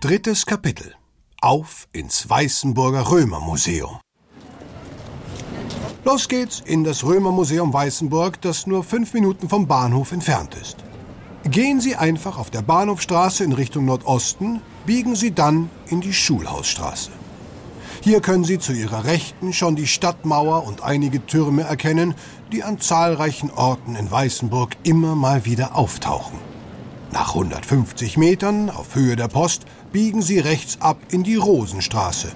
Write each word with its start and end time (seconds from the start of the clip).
Drittes 0.00 0.46
Kapitel. 0.46 0.94
Auf 1.40 1.88
ins 1.90 2.30
Weißenburger 2.30 3.10
Römermuseum. 3.10 3.98
Los 6.04 6.28
geht's 6.28 6.62
in 6.64 6.84
das 6.84 7.02
Römermuseum 7.02 7.72
Weißenburg, 7.72 8.40
das 8.40 8.68
nur 8.68 8.84
fünf 8.84 9.12
Minuten 9.12 9.48
vom 9.48 9.66
Bahnhof 9.66 10.12
entfernt 10.12 10.54
ist. 10.54 10.76
Gehen 11.50 11.80
Sie 11.80 11.96
einfach 11.96 12.38
auf 12.38 12.50
der 12.50 12.62
Bahnhofstraße 12.62 13.42
in 13.42 13.52
Richtung 13.52 13.86
Nordosten, 13.86 14.60
biegen 14.86 15.16
Sie 15.16 15.32
dann 15.34 15.68
in 15.88 16.00
die 16.00 16.14
Schulhausstraße. 16.14 17.10
Hier 18.00 18.20
können 18.20 18.44
Sie 18.44 18.60
zu 18.60 18.72
Ihrer 18.72 19.02
Rechten 19.02 19.52
schon 19.52 19.74
die 19.74 19.88
Stadtmauer 19.88 20.64
und 20.64 20.80
einige 20.80 21.26
Türme 21.26 21.62
erkennen, 21.62 22.14
die 22.52 22.62
an 22.62 22.78
zahlreichen 22.78 23.50
Orten 23.50 23.96
in 23.96 24.08
Weißenburg 24.08 24.76
immer 24.84 25.16
mal 25.16 25.44
wieder 25.44 25.74
auftauchen. 25.74 26.38
Nach 27.10 27.34
150 27.34 28.18
Metern 28.18 28.68
auf 28.68 28.94
Höhe 28.94 29.16
der 29.16 29.28
Post 29.28 29.64
biegen 29.92 30.20
Sie 30.20 30.38
rechts 30.38 30.80
ab 30.80 30.98
in 31.10 31.22
die 31.22 31.36
Rosenstraße. 31.36 32.28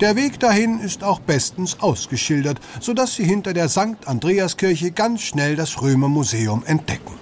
Der 0.00 0.16
Weg 0.16 0.40
dahin 0.40 0.80
ist 0.80 1.04
auch 1.04 1.20
bestens 1.20 1.80
ausgeschildert, 1.80 2.60
sodass 2.80 3.14
Sie 3.14 3.24
hinter 3.24 3.52
der 3.52 3.68
St. 3.68 4.06
Andreaskirche 4.06 4.90
ganz 4.90 5.22
schnell 5.22 5.54
das 5.54 5.80
Römermuseum 5.80 6.64
entdecken. 6.66 7.14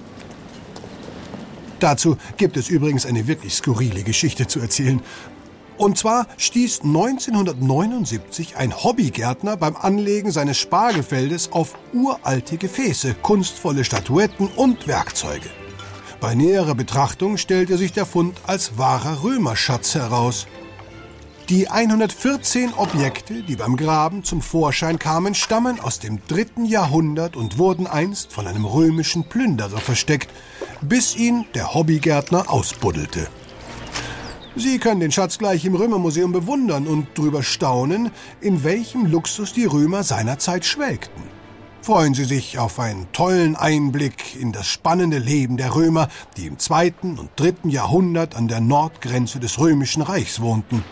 Dazu 1.78 2.16
gibt 2.38 2.56
es 2.56 2.70
übrigens 2.70 3.04
eine 3.04 3.26
wirklich 3.26 3.54
skurrile 3.54 4.02
Geschichte 4.02 4.46
zu 4.46 4.60
erzählen. 4.60 5.02
Und 5.76 5.98
zwar 5.98 6.26
stieß 6.38 6.82
1979 6.84 8.56
ein 8.56 8.72
Hobbygärtner 8.72 9.56
beim 9.56 9.76
Anlegen 9.76 10.30
seines 10.30 10.58
Spargelfeldes 10.58 11.52
auf 11.52 11.76
uralte 11.92 12.56
Gefäße, 12.56 13.14
kunstvolle 13.20 13.84
Statuetten 13.84 14.46
und 14.46 14.86
Werkzeuge. 14.86 15.50
Bei 16.22 16.36
näherer 16.36 16.76
Betrachtung 16.76 17.36
stellte 17.36 17.76
sich 17.76 17.92
der 17.92 18.06
Fund 18.06 18.38
als 18.46 18.78
wahrer 18.78 19.24
Römerschatz 19.24 19.96
heraus. 19.96 20.46
Die 21.48 21.68
114 21.68 22.74
Objekte, 22.74 23.42
die 23.42 23.56
beim 23.56 23.76
Graben 23.76 24.22
zum 24.22 24.40
Vorschein 24.40 25.00
kamen, 25.00 25.34
stammen 25.34 25.80
aus 25.80 25.98
dem 25.98 26.20
dritten 26.28 26.64
Jahrhundert 26.64 27.34
und 27.34 27.58
wurden 27.58 27.88
einst 27.88 28.32
von 28.32 28.46
einem 28.46 28.64
römischen 28.64 29.24
Plünderer 29.24 29.80
versteckt, 29.80 30.30
bis 30.80 31.16
ihn 31.16 31.44
der 31.56 31.74
Hobbygärtner 31.74 32.48
ausbuddelte. 32.48 33.26
Sie 34.54 34.78
können 34.78 35.00
den 35.00 35.10
Schatz 35.10 35.38
gleich 35.38 35.64
im 35.64 35.74
Römermuseum 35.74 36.30
bewundern 36.30 36.86
und 36.86 37.08
darüber 37.16 37.42
staunen, 37.42 38.12
in 38.40 38.62
welchem 38.62 39.06
Luxus 39.06 39.54
die 39.54 39.64
Römer 39.64 40.04
seinerzeit 40.04 40.64
schwelgten. 40.64 41.31
Freuen 41.82 42.14
Sie 42.14 42.24
sich 42.24 42.60
auf 42.60 42.78
einen 42.78 43.10
tollen 43.12 43.56
Einblick 43.56 44.40
in 44.40 44.52
das 44.52 44.68
spannende 44.68 45.18
Leben 45.18 45.56
der 45.56 45.74
Römer, 45.74 46.06
die 46.36 46.46
im 46.46 46.60
zweiten 46.60 47.18
und 47.18 47.30
dritten 47.34 47.70
Jahrhundert 47.70 48.36
an 48.36 48.46
der 48.46 48.60
Nordgrenze 48.60 49.40
des 49.40 49.58
Römischen 49.58 50.00
Reichs 50.00 50.40
wohnten. 50.40 50.84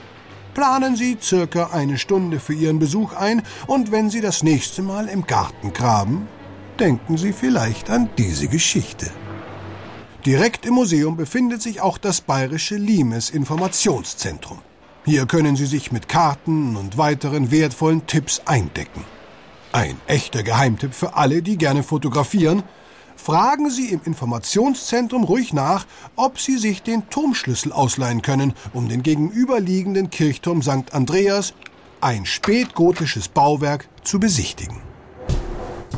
Planen 0.53 0.97
Sie 0.97 1.17
circa 1.23 1.71
eine 1.73 1.97
Stunde 1.97 2.41
für 2.41 2.55
Ihren 2.55 2.81
Besuch 2.81 3.15
ein 3.15 3.43
und 3.69 3.93
wenn 3.93 4.11
Sie 4.11 4.21
das 4.21 4.43
nächste 4.43 4.83
Mal 4.83 5.07
im 5.07 5.29
Garten 5.29 5.73
graben, 5.73 6.27
denken 6.81 7.17
Sie 7.17 7.33
vielleicht 7.33 7.89
an 7.89 8.11
diese 8.19 8.49
Geschichte. 8.49 9.13
Direkt 10.27 10.67
im 10.67 10.75
Museum 10.75 11.17
befindet 11.17 11.63
sich 11.63 11.81
auch 11.81 11.99
das 11.99 12.21
Bayerische 12.21 12.75
Limes 12.75 13.31
Informationszentrum. 13.31 14.59
Hier 15.05 15.27
können 15.27 15.55
Sie 15.55 15.67
sich 15.67 15.93
mit 15.93 16.09
Karten 16.09 16.75
und 16.75 16.99
weiteren 16.99 17.53
wertvollen 17.53 18.09
Tipps 18.09 18.43
eindecken. 18.45 19.05
Ein 19.73 20.01
echter 20.09 20.43
Geheimtipp 20.43 20.95
für 20.95 21.15
alle, 21.15 21.43
die 21.43 21.57
gerne 21.57 21.83
fotografieren. 21.85 22.65
Fragen 23.15 23.71
Sie 23.71 23.91
im 23.91 24.01
Informationszentrum 24.05 25.25
ruhig 25.25 25.53
nach, 25.53 25.87
ob 26.17 26.41
Sie 26.41 26.59
sich 26.59 26.83
den 26.83 27.09
Turmschlüssel 27.09 27.71
ausleihen 27.71 28.23
können, 28.23 28.55
um 28.73 28.89
den 28.89 29.03
gegenüberliegenden 29.03 30.11
Kirchturm 30.11 30.63
St. 30.63 30.93
Andreas, 30.93 31.55
ein 32.01 32.27
spätgotisches 32.27 33.29
Bauwerk, 33.29 33.89
zu 34.03 34.19
besichtigen. 34.19 34.81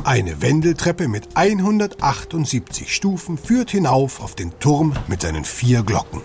Eine 0.03 0.41
Wendeltreppe 0.41 1.07
mit 1.07 1.35
178 1.35 2.93
Stufen 2.93 3.37
führt 3.37 3.71
hinauf 3.71 4.21
auf 4.21 4.35
den 4.35 4.59
Turm 4.59 4.93
mit 5.07 5.21
seinen 5.21 5.45
vier 5.45 5.81
Glocken. 5.81 6.21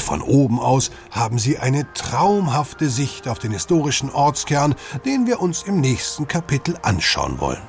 Und 0.00 0.06
von 0.06 0.22
oben 0.22 0.58
aus 0.58 0.90
haben 1.10 1.38
Sie 1.38 1.58
eine 1.58 1.86
traumhafte 1.92 2.88
Sicht 2.88 3.28
auf 3.28 3.38
den 3.38 3.52
historischen 3.52 4.10
Ortskern, 4.10 4.74
den 5.04 5.26
wir 5.26 5.42
uns 5.42 5.62
im 5.64 5.78
nächsten 5.82 6.26
Kapitel 6.26 6.78
anschauen 6.80 7.38
wollen. 7.38 7.60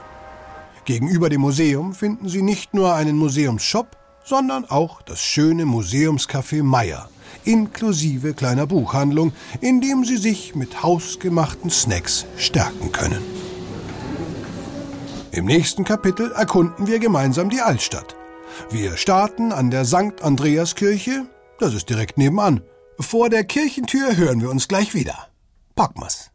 Gegenüber 0.85 1.27
dem 1.27 1.41
Museum 1.41 1.93
finden 1.93 2.29
Sie 2.29 2.41
nicht 2.41 2.73
nur 2.73 2.93
einen 2.95 3.17
Museumsshop, 3.17 3.97
sondern 4.23 4.63
auch 4.63 5.01
das 5.01 5.19
schöne 5.19 5.65
Museumscafé 5.65 6.63
Meier, 6.63 7.09
inklusive 7.43 8.33
kleiner 8.33 8.65
Buchhandlung, 8.65 9.33
in 9.59 9.81
dem 9.81 10.05
Sie 10.05 10.17
sich 10.17 10.55
mit 10.55 10.83
hausgemachten 10.83 11.69
Snacks 11.69 12.25
stärken 12.37 12.93
können. 12.93 13.21
Im 15.33 15.45
nächsten 15.45 15.83
Kapitel 15.83 16.31
erkunden 16.31 16.87
wir 16.87 16.99
gemeinsam 16.99 17.49
die 17.49 17.59
Altstadt. 17.59 18.15
Wir 18.69 18.95
starten 18.95 19.51
an 19.51 19.69
der 19.69 19.83
St. 19.83 20.21
Andreaskirche, 20.21 21.25
das 21.61 21.73
ist 21.73 21.89
direkt 21.89 22.17
nebenan. 22.17 22.61
Vor 22.99 23.29
der 23.29 23.43
Kirchentür 23.43 24.17
hören 24.17 24.41
wir 24.41 24.49
uns 24.49 24.67
gleich 24.67 24.93
wieder. 24.93 25.27
Packmas. 25.75 26.31